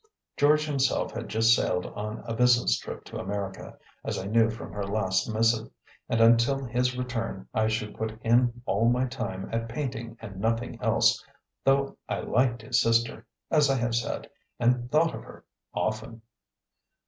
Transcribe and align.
George 0.35 0.65
himself 0.65 1.11
had 1.11 1.29
just 1.29 1.53
sailed 1.55 1.85
on 1.85 2.23
a 2.25 2.33
business 2.33 2.75
trip 2.79 3.03
to 3.03 3.19
America, 3.19 3.77
as 4.03 4.17
I 4.17 4.25
knew 4.25 4.49
from 4.49 4.73
her 4.73 4.83
last 4.83 5.31
missive; 5.31 5.69
and 6.09 6.19
until 6.19 6.65
his 6.65 6.97
return, 6.97 7.47
I 7.53 7.67
should 7.67 7.95
put 7.95 8.19
in 8.23 8.63
all 8.65 8.89
my 8.89 9.05
time 9.05 9.47
at 9.53 9.69
painting 9.69 10.17
and 10.19 10.37
nothing 10.39 10.81
else, 10.81 11.23
though 11.63 11.97
I 12.09 12.21
liked 12.21 12.63
his 12.63 12.81
sister, 12.81 13.27
as 13.51 13.69
I 13.69 13.75
have 13.75 13.93
said, 13.93 14.27
and 14.59 14.89
thought 14.89 15.13
of 15.13 15.21
her 15.21 15.45
often. 15.71 16.23